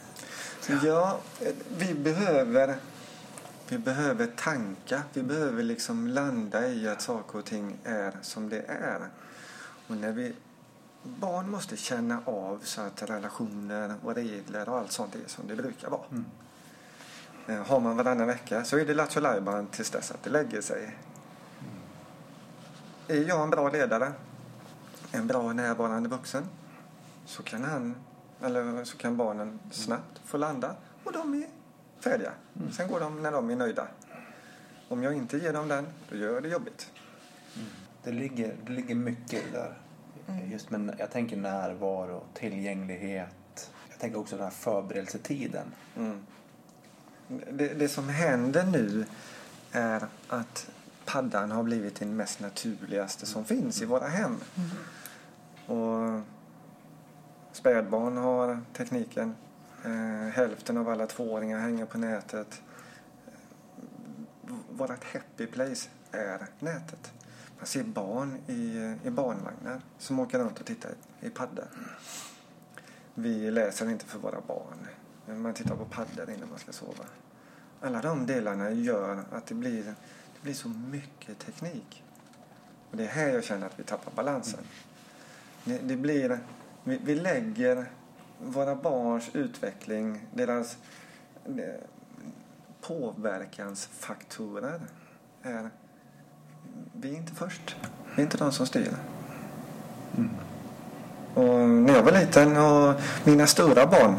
[0.83, 1.19] Ja,
[1.77, 2.75] vi behöver,
[3.69, 5.03] vi behöver tanka.
[5.13, 9.09] Vi behöver liksom landa i att saker och ting är som det är.
[9.87, 10.35] Och när vi,
[11.03, 15.55] barn måste känna av så att relationer och regler och allt sånt är som det
[15.55, 16.23] brukar vara.
[17.47, 20.61] Eh, Har man varannan vecka så är det Lattjo Lajban tills dess att det lägger
[20.61, 20.97] sig.
[23.07, 24.13] Är jag en bra ledare,
[25.11, 26.49] en bra närvarande vuxen,
[27.25, 27.95] så kan han
[28.41, 31.47] eller så kan barnen snabbt få landa och de är
[31.99, 32.31] färdiga.
[32.71, 33.87] Sen går de när de är nöjda.
[34.89, 36.91] Om jag inte ger dem den, då gör jag det jobbigt.
[38.03, 39.77] Det ligger, det ligger mycket där.
[40.51, 43.71] Just men jag tänker närvaro, tillgänglighet.
[43.89, 45.65] Jag tänker också den här förberedelsetiden.
[45.97, 46.19] Mm.
[47.51, 49.05] Det, det som händer nu
[49.71, 50.69] är att
[51.05, 54.37] paddan har blivit det mest naturligaste som finns i våra hem.
[55.65, 56.21] Och
[57.57, 59.35] spädbarn har tekniken.
[59.85, 62.61] Eh, hälften av alla tvååringar hänger på nätet.
[64.69, 67.13] Vårt happy place är nätet.
[67.57, 70.91] Man ser barn i, i barnvagnar som åker runt och tittar
[71.21, 71.67] i paddor.
[73.13, 74.87] Vi läser inte för våra barn.
[75.41, 77.05] Man tittar på paddor innan man ska sova.
[77.81, 82.03] Alla de delarna gör att det blir, det blir så mycket teknik.
[82.91, 84.63] Och det är här jag känner att vi tappar balansen.
[85.63, 86.39] Det, det blir,
[86.87, 87.85] vi, vi lägger
[88.39, 90.77] våra barns utveckling, deras
[91.45, 91.53] eh,
[92.81, 94.81] påverkansfaktorer
[95.41, 95.69] är
[96.93, 97.75] vi är inte först.
[98.15, 98.93] Vi är inte de som styr.
[101.33, 104.15] Och när jag var liten och mina stora barn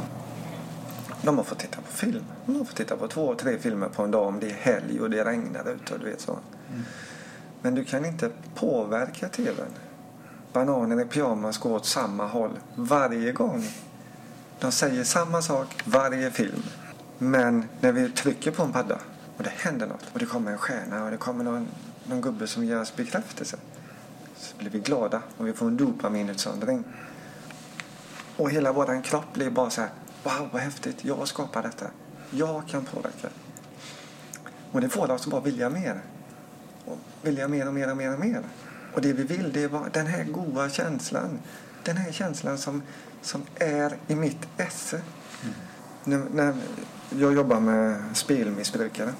[1.22, 2.24] de har fått titta på film.
[2.46, 5.00] De har fått titta på två, tre filmer på en dag om det är helg
[5.00, 6.38] och det regnar ute och du vet så.
[7.62, 9.66] Men du kan inte påverka tvn.
[10.52, 13.64] Bananer i pyjamas går åt samma håll varje gång.
[14.60, 16.62] De säger samma sak varje film.
[17.18, 18.98] Men när vi trycker på en padda
[19.36, 21.68] och det händer något och det kommer en stjärna och det kommer någon,
[22.04, 23.56] någon gubbe som ger oss bekräftelse
[24.36, 26.84] så blir vi glada och vi får en dopaminutsöndring.
[28.36, 29.90] Och hela vår kropp blir bara så här
[30.22, 31.04] Wow, vad häftigt.
[31.04, 31.86] Jag skapar detta.
[32.30, 33.28] Jag kan påverka.
[34.72, 36.00] Och det får oss att bara vilja mer.
[36.84, 38.42] Och vilja mer och mer och mer och mer.
[38.94, 41.38] Och det vi vill det är bara den här goda känslan.
[41.84, 42.82] Den här känslan som,
[43.22, 45.00] som är i mitt esse.
[45.42, 45.54] Mm.
[46.04, 46.54] När, när
[47.10, 49.12] jag jobbar med spelmissbrukare.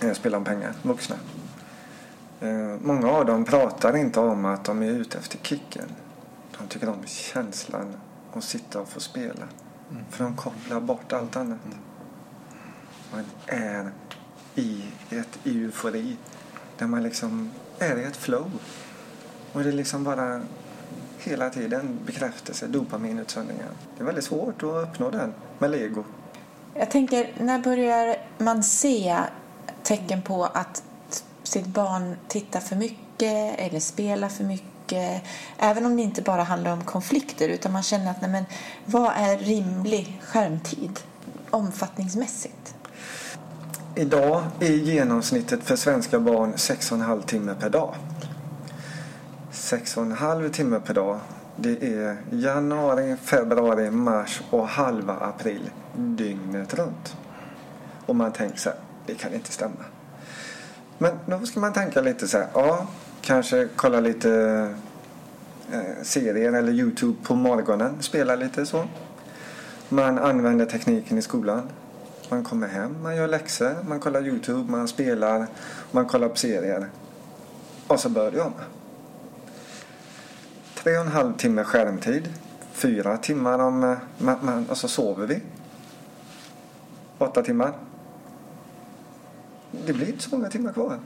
[0.00, 1.16] Jag spelar om pengar, vuxna.
[2.40, 5.88] Eh, många av dem pratar inte om att de är ute efter kicken.
[6.58, 7.96] De tycker om känslan
[8.32, 9.44] att sitta och få spela.
[9.90, 10.04] Mm.
[10.10, 11.58] För de kopplar bort allt annat.
[11.64, 11.78] Mm.
[13.12, 13.90] Man är
[14.54, 16.16] i ett eufori
[16.78, 18.50] där man liksom är i ett flow.
[19.52, 20.40] Och det är liksom bara
[21.18, 23.68] hela tiden bekräftelse, dopaminutsöndringar.
[23.96, 26.04] Det är väldigt svårt att uppnå den med lego.
[26.74, 29.18] Jag tänker, när börjar man se
[29.82, 30.82] tecken på att
[31.42, 35.22] sitt barn tittar för mycket eller spelar för mycket?
[35.58, 38.44] Även om det inte bara handlar om konflikter utan man känner att nej men,
[38.84, 41.00] vad är rimlig skärmtid
[41.50, 42.75] omfattningsmässigt?
[43.98, 47.94] Idag är genomsnittet för svenska barn 6,5 timmar per dag.
[49.52, 51.20] 6,5 timmar per dag
[51.56, 57.16] det är januari, februari, mars och halva april dygnet runt.
[58.06, 59.84] Och man tänker så här, det kan inte stämma.
[60.98, 62.86] Men då ska man tänka lite så här, ja,
[63.20, 64.30] kanske kolla lite
[65.72, 68.84] eh, serier eller Youtube på morgonen, spela lite så.
[69.88, 71.62] Man använder tekniken i skolan.
[72.28, 75.46] Man kommer hem, man gör läxor, man kollar Youtube, man spelar,
[75.90, 76.88] man kollar på serier.
[77.86, 78.52] Och så börjar om.
[80.74, 82.28] Tre och en halv timme skärmtid.
[82.72, 83.84] Fyra timmar om...
[83.84, 85.42] Eh, man, man, och så sover vi.
[87.18, 87.72] Åtta timmar.
[89.86, 90.98] Det blir inte så många timmar kvar.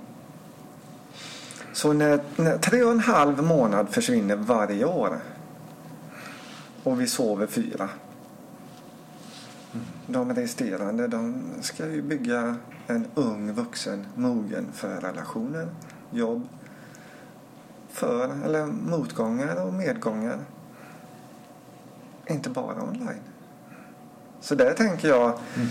[1.72, 5.20] Så när, när tre och en halv månad försvinner varje år
[6.82, 7.88] och vi sover fyra
[10.12, 15.68] de resterande de ska ju bygga en ung vuxen mogen för relationer,
[16.10, 16.48] jobb,
[17.88, 20.38] för eller motgångar och medgångar.
[22.26, 23.22] Inte bara online.
[24.40, 25.68] Så där tänker jag, mm.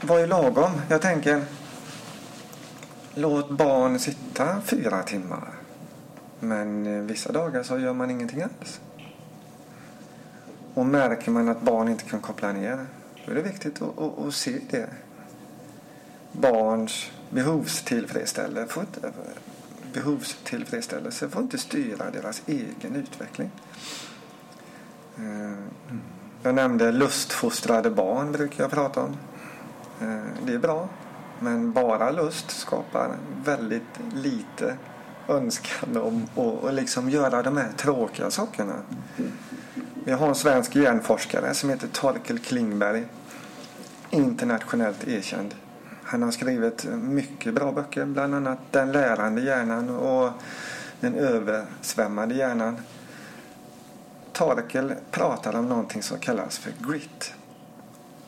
[0.00, 0.70] vad är lagom?
[0.88, 1.44] Jag tänker,
[3.14, 5.48] låt barn sitta fyra timmar.
[6.40, 8.80] Men vissa dagar så gör man ingenting alls.
[10.76, 12.86] Och märker man att barn inte kan koppla ner,
[13.24, 14.88] då är det viktigt att, att, att se det.
[16.32, 19.12] Barns behovstillfredsställelse får, inte,
[19.92, 23.50] behovstillfredsställelse får inte styra deras egen utveckling.
[25.16, 25.58] Eh,
[26.42, 29.16] jag nämnde lustfostrade barn, brukar jag prata om.
[30.00, 30.88] Eh, det är bra,
[31.40, 34.76] men bara lust skapar väldigt lite
[35.28, 36.26] önskan om
[36.64, 38.82] att liksom göra de här tråkiga sakerna.
[40.06, 43.04] Vi har en svensk hjärnforskare som heter Torkel Klingberg.
[44.10, 45.54] Internationellt erkänd.
[46.02, 50.30] Han har skrivit mycket bra böcker, bland annat Den lärande hjärnan och
[51.00, 52.76] Den översvämmade hjärnan.
[54.32, 57.34] Torkel pratar om någonting som kallas för grit.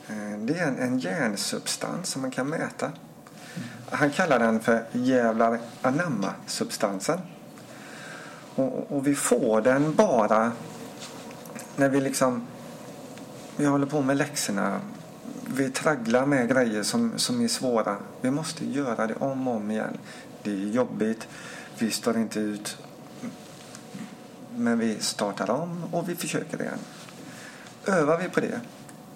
[0.08, 2.92] Eh, det är en, hjärnsubstans som man kan mäta.
[3.90, 7.18] Han kallar den för jävlar anamma-substansen.
[8.54, 10.52] Och, och vi får den bara
[11.78, 12.46] när vi liksom
[13.56, 14.80] vi håller på med läxorna.
[15.46, 17.96] Vi tragglar med grejer som, som är svåra.
[18.20, 19.98] Vi måste göra det om och om igen.
[20.42, 21.28] Det är jobbigt.
[21.78, 22.76] Vi står inte ut.
[24.56, 26.78] Men vi startar om och vi försöker igen.
[27.86, 28.60] Övar vi på det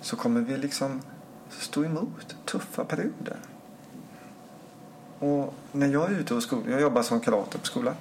[0.01, 1.01] så kommer vi liksom
[1.51, 3.37] stå emot tuffa perioder.
[5.19, 7.95] Och när jag är ute och skolan, jag jobbar som kurator på skolan.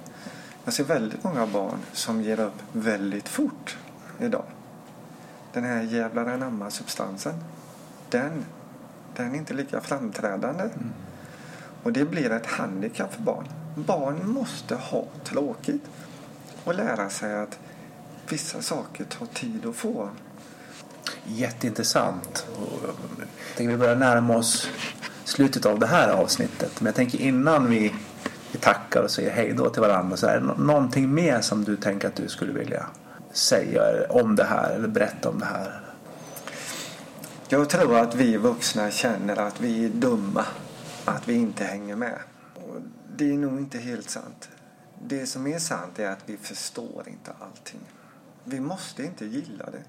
[0.64, 3.76] Jag ser väldigt många barn som ger upp väldigt fort
[4.20, 4.44] idag.
[5.52, 7.34] Den här jävlar anamma substansen.
[8.10, 8.44] Den,
[9.16, 10.62] den är inte lika framträdande.
[10.62, 10.92] Mm.
[11.82, 13.48] Och det blir ett handikapp för barn.
[13.74, 15.82] Barn måste ha tråkigt
[16.64, 17.58] och lära sig att
[18.28, 20.08] vissa saker tar tid att få.
[21.24, 22.46] Jätteintressant.
[22.82, 22.94] Jag
[23.56, 24.68] tänker vi börjar närma oss
[25.24, 26.80] slutet av det här avsnittet.
[26.80, 27.94] Men jag tänker innan vi,
[28.52, 31.76] vi tackar och säger hej då till varandra så är det någonting mer som du
[31.76, 32.86] tänker att du skulle vilja
[33.32, 35.80] säger om det här eller berättar om det här?
[37.48, 40.44] Jag tror att vi vuxna känner att vi är dumma,
[41.04, 42.18] att vi inte hänger med.
[42.54, 42.76] Och
[43.16, 44.48] det är nog inte helt sant.
[45.08, 47.80] Det som är sant är att vi förstår inte allting.
[48.44, 49.84] Vi måste inte gilla det.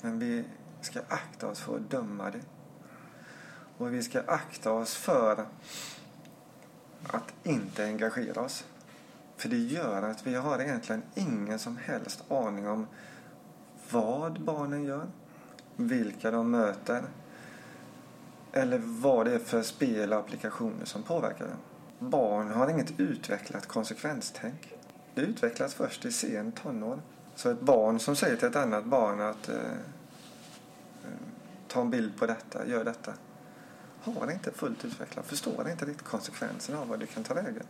[0.00, 0.44] Men vi
[0.80, 2.40] ska akta oss för att döma det.
[3.78, 5.46] Och vi ska akta oss för
[7.06, 8.64] att inte engagera oss.
[9.36, 12.86] För det gör att vi har egentligen ingen som helst aning om
[13.90, 15.06] vad barnen gör,
[15.76, 17.02] vilka de möter
[18.56, 21.56] eller vad det är för spel och applikationer som påverkar dem.
[22.10, 24.74] barn har inget utvecklat konsekvenstänk.
[25.14, 27.00] Det utvecklas först i sen tonår.
[27.34, 31.10] Så ett barn som säger till ett annat barn att eh, eh
[31.68, 33.12] ta en bild på detta, gör detta.
[34.00, 37.66] Har inte fullt utvecklat, förstår inte riktigt konsekvenserna av vad det kan ta vägen.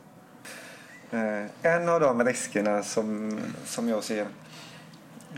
[1.10, 4.26] Eh, en av de riskerna som, som jag ser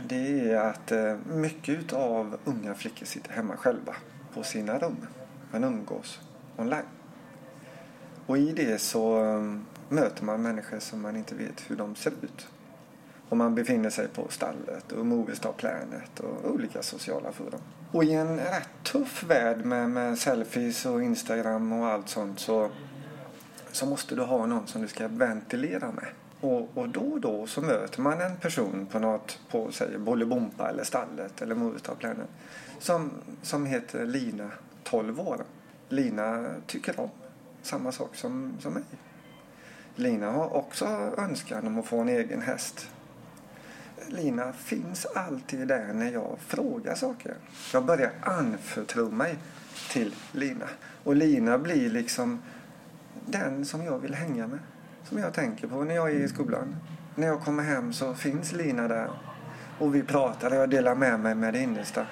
[0.09, 3.97] det är att eh, mycket av unga flickor sitter hemma själva
[4.35, 5.07] på sina rum.
[5.51, 6.21] Man umgås
[6.57, 6.83] online.
[8.27, 12.11] Och i det så eh, möter man människor som man inte vet hur de ser
[12.11, 12.49] ut.
[13.29, 17.61] Och man befinner sig på stallet och Moviestar Planet och olika sociala forum.
[17.93, 22.71] Och i en rätt tuff värld med, med selfies och Instagram och allt sånt så,
[23.79, 26.07] så måste du ha någon som du ska ventilera med.
[26.41, 30.69] Och, och då och då så möter man en person på något, på säg Bolibompa
[30.69, 32.29] eller Stallet eller Movies Planet
[32.79, 33.11] som,
[33.43, 34.51] som heter Lina,
[34.85, 35.45] 12 år.
[35.89, 37.11] Lina tycker om
[37.63, 38.83] samma sak som, som mig.
[39.95, 40.87] Lina har också
[41.19, 42.89] önskan om att få en egen häst.
[44.09, 47.35] Lina finns alltid där när jag frågar saker.
[47.73, 49.39] Jag börjar anförtro mig
[49.91, 50.67] till Lina.
[51.05, 52.43] Och Lina blir liksom
[53.31, 54.59] den som jag vill hänga med.
[55.05, 56.77] Som jag tänker på när jag är i skolan.
[57.15, 59.11] När jag kommer hem så finns Lina där.
[59.79, 62.07] Och vi pratar och jag delar med mig med det innersta.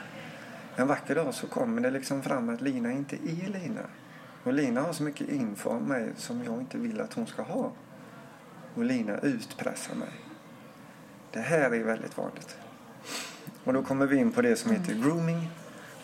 [0.76, 3.83] En vacker dag så kommer det liksom fram att Lina inte är Lina.
[4.44, 7.42] Och Lina har så mycket info om mig som jag inte vill att hon ska
[7.42, 7.72] ha.
[8.74, 10.12] Och Lina utpressar mig.
[11.33, 12.57] Det här är väldigt vanligt.
[13.64, 15.50] Och då kommer vi in på det som heter grooming.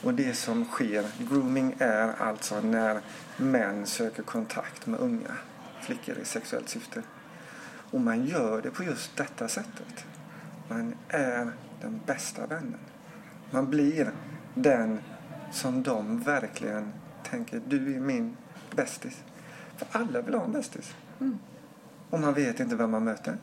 [0.03, 3.01] Och det som sker, grooming är alltså när
[3.37, 5.37] män söker kontakt med unga
[5.81, 7.03] flickor i sexuellt syfte.
[7.65, 10.05] Och man gör det på just detta sättet.
[10.69, 12.79] Man är den bästa vännen.
[13.51, 14.13] Man blir
[14.55, 15.01] den
[15.53, 18.37] som de verkligen tänker, du är min
[18.77, 19.23] bästis.
[19.77, 20.95] För alla vill ha en bästis.
[21.21, 21.39] Mm.
[22.11, 23.37] Och man vet inte vem man möter.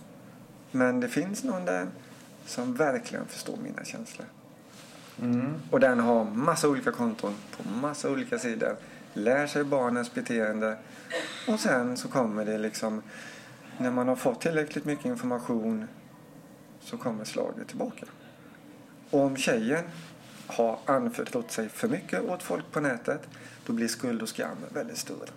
[0.71, 1.87] Men det finns någon där
[2.45, 4.27] som verkligen förstår mina känslor.
[5.21, 5.53] Mm.
[5.71, 8.75] Och den har massa olika konton på massa olika sidor.
[9.13, 10.77] Lär sig barnens beteende.
[11.47, 13.01] Och sen så kommer det liksom,
[13.77, 15.87] när man har fått tillräckligt mycket information
[16.81, 18.05] så kommer slaget tillbaka.
[19.09, 19.83] Och om tjejen
[20.47, 23.21] har anförtrott sig för mycket åt folk på nätet
[23.65, 25.29] då blir skuld och skam väldigt stor.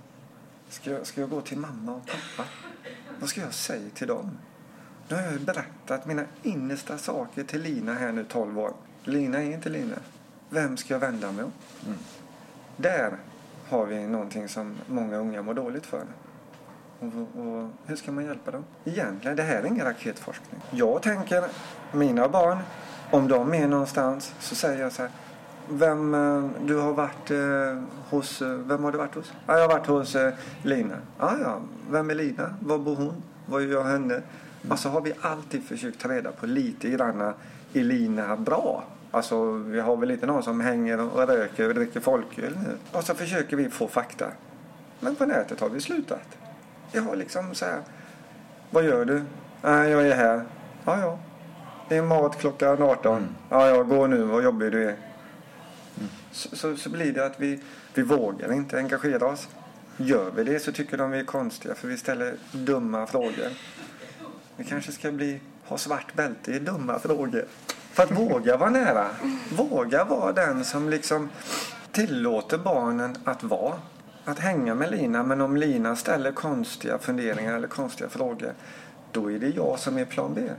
[0.68, 2.48] Ska jag, ska jag gå till mamma och pappa?
[3.20, 4.38] Vad ska jag säga till dem?
[5.08, 8.74] Nu har jag berättat mina innersta saker till Lina här nu 12 år.
[9.04, 9.96] Lina är inte Lina.
[10.50, 11.52] Vem ska jag vända mig om?
[11.86, 11.98] Mm.
[12.76, 13.16] Där
[13.68, 16.02] har vi någonting som många unga mår dåligt för.
[17.00, 18.64] Och, och, hur ska man hjälpa dem?
[18.84, 20.60] Egentligen, det här är ingen raketforskning.
[20.70, 21.44] Jag tänker,
[21.92, 22.58] mina barn,
[23.10, 25.10] om de är någonstans så säger jag så här.
[25.68, 29.32] Vem, eh, du har varit eh, hos, eh, vem har du varit hos?
[29.46, 30.96] Ja, jag har varit hos eh, Lina.
[31.18, 31.60] Ja, ja,
[31.90, 32.54] vem är Lina?
[32.60, 33.22] Var bor hon?
[33.46, 34.22] Vad gör henne?
[34.68, 37.34] Och så har vi alltid försökt ta reda på lite grann
[37.72, 38.84] är Lina bra?
[39.10, 42.98] Alltså vi har väl lite någon som hänger och röker och dricker folköl nu.
[42.98, 44.26] Och så försöker vi få fakta.
[45.00, 46.38] Men på nätet har vi slutat.
[46.92, 47.80] Jag har liksom så här.
[48.70, 49.22] Vad gör du?
[49.62, 50.44] Nej, jag är här.
[50.84, 51.18] Ja, ja.
[51.88, 53.16] Det är mat klockan 18.
[53.16, 53.34] Mm.
[53.48, 54.22] Ja, ja, gå nu.
[54.22, 54.96] Vad jobbig du är.
[55.98, 56.10] Mm.
[56.30, 57.60] Så, så, så, blir det att vi,
[57.94, 59.48] vi vågar inte engagera oss.
[59.96, 63.48] Gör vi det så tycker de vi är konstiga för vi ställer dumma frågor.
[64.56, 65.40] Vi kanske ska bli,
[65.72, 67.44] ha svart bälte i dumma frågor.
[67.92, 69.06] För att våga vara nära.
[69.56, 71.30] Våga vara den som liksom
[71.92, 73.74] tillåter barnen att vara.
[74.24, 75.22] Att hänga med Lina.
[75.22, 78.52] Men om Lina ställer konstiga funderingar eller konstiga frågor.
[79.12, 80.50] Då är det jag som är plan B.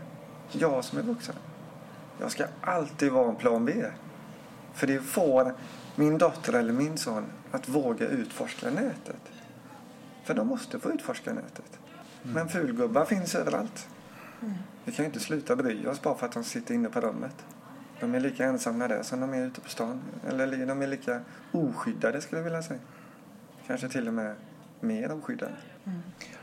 [0.51, 1.35] Jag som är vuxen.
[2.19, 3.85] Jag ska alltid vara en plan B.
[4.73, 5.53] För det får
[5.95, 9.21] min dotter eller min son att våga utforska nätet.
[10.23, 11.79] För de måste få utforska nätet.
[12.23, 12.35] Mm.
[12.35, 13.87] Men fulgubbar finns överallt.
[14.43, 14.57] Mm.
[14.85, 17.35] Vi kan ju inte sluta bry oss bara för att de sitter inne på rummet.
[17.99, 20.01] De är lika ensamma där som de är ute på stan.
[20.27, 22.79] Eller de är lika oskyddade skulle jag vilja säga.
[23.67, 24.35] Kanske till och med
[24.79, 25.55] mer oskyddade.
[25.85, 26.01] Mm.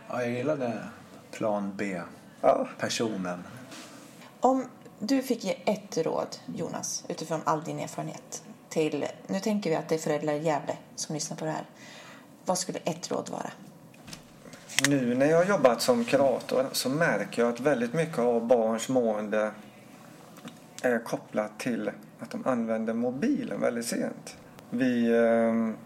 [0.09, 0.83] Ja, jag gillade
[1.31, 3.45] plan B-personen.
[3.45, 4.49] Ja.
[4.49, 4.65] Om
[4.99, 9.89] du fick ge ett råd, Jonas, utifrån all din erfarenhet till, nu tänker vi att
[9.89, 11.65] det är föräldrar i Gävle som lyssnar på det här.
[12.45, 13.51] Vad skulle ett råd vara?
[14.89, 18.89] Nu när jag har jobbat som kurator så märker jag att väldigt mycket av barns
[18.89, 19.51] mående
[20.83, 24.37] är kopplat till att de använder mobilen väldigt sent.
[24.71, 25.77] Vi, ehm,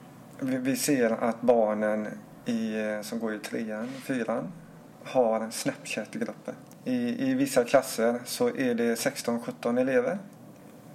[0.41, 2.09] vi ser att barnen
[2.47, 4.53] i, som går i trean, fyran
[5.05, 6.55] har Snapchat-grupper.
[6.85, 10.19] I, I vissa klasser så är det 16-17 elever.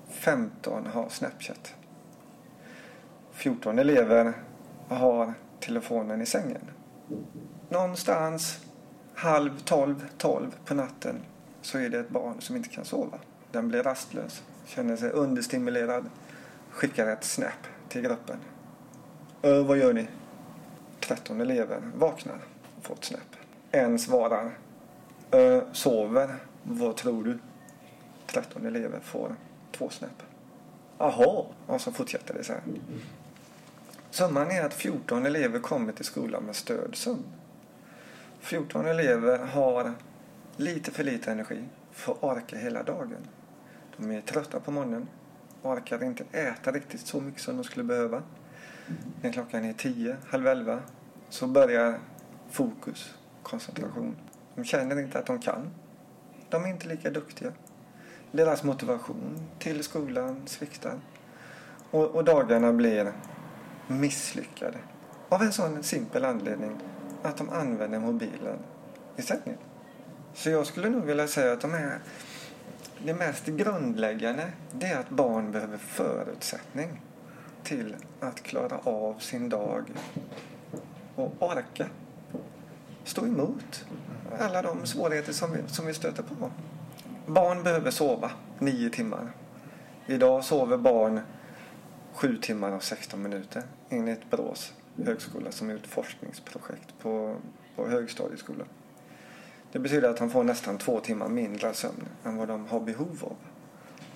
[0.10, 1.74] 15 har Snapchat.
[3.32, 4.34] 14 elever
[4.88, 6.62] har telefonen i sängen
[7.70, 8.60] någonstans
[9.14, 11.16] halv tolv, tolv på natten
[11.62, 13.18] så är det ett barn som inte kan sova.
[13.52, 16.10] Den blir rastlös, känner sig understimulerad,
[16.70, 18.38] skickar ett snap till gruppen.
[19.42, 20.08] Ö, vad gör ni?
[21.00, 22.38] 13 elever vaknar
[22.78, 23.36] och får ett snap.
[23.72, 24.58] En svarar.
[25.32, 26.36] Ö, sover.
[26.64, 27.40] Vad tror du?
[28.28, 29.36] 13 elever får
[29.72, 30.24] två snap.
[30.98, 32.62] Jaha, och så fortsätter det så här.
[34.12, 37.24] Summan är att 14 elever kommer till skolan med stödsömn.
[38.40, 39.94] 14 elever har
[40.56, 43.28] lite för lite energi för att orka hela dagen.
[43.98, 45.08] De är trötta på morgonen,
[45.62, 48.24] orkar inte äta riktigt så mycket som de skulle behöva.
[49.22, 50.80] När klockan är 10, halv 11
[51.30, 52.00] så börjar
[52.50, 53.14] fokus,
[53.44, 54.16] koncentration.
[54.56, 55.70] De känner inte att de kan.
[56.50, 57.52] De är inte lika duktiga.
[58.32, 61.00] Deras motivation till skolan sviktar.
[61.92, 63.14] Och, och dagarna blir
[63.88, 64.78] misslyckade.
[65.30, 66.80] Av en sån simpel anledning
[67.24, 68.60] att de använder mobilen
[69.16, 69.58] i sändning.
[70.34, 72.00] Så jag skulle nog vilja säga att de är
[73.06, 77.02] det mest grundläggande det är att barn behöver förutsättning
[77.64, 79.84] till att klara av sin dag
[81.16, 81.86] och orka
[83.04, 83.86] stå emot
[84.40, 86.52] alla de svårigheter som vi, som vi stöter på.
[87.26, 89.32] Barn behöver sova nio timmar.
[90.08, 91.22] Idag sover barn
[92.14, 97.36] sju timmar och 16 minuter enligt Brås högskola som ett forskningsprojekt på,
[97.76, 98.68] på högstadieskolan.
[99.72, 103.18] Det betyder att de får nästan två timmar mindre sömn än vad de har behov
[103.22, 103.36] av.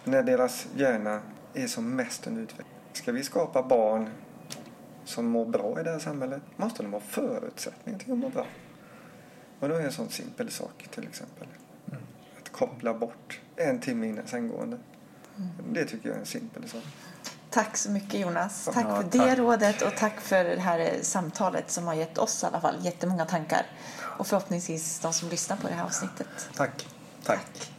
[0.03, 1.21] När deras hjärna
[1.53, 2.67] är som mest under utveckling.
[2.93, 4.09] Ska vi skapa barn
[5.05, 8.45] som mår bra i det här samhället måste de ha förutsättningar till att må bra.
[9.59, 11.47] Och då är en sån simpel sak till exempel.
[11.88, 12.03] Mm.
[12.41, 14.78] Att koppla bort en timme innan sänggående.
[15.38, 15.74] Mm.
[15.74, 16.84] Det tycker jag är en simpel sak.
[17.54, 18.70] Tack så mycket Jonas.
[18.74, 19.38] Tack för det tack.
[19.38, 23.26] rådet och tack för det här samtalet som har gett oss i alla fall jättemånga
[23.26, 23.66] tankar.
[24.18, 26.28] Och förhoppningsvis de som lyssnar på det här avsnittet.
[26.56, 26.88] Tack.
[27.24, 27.38] tack.
[27.56, 27.72] tack.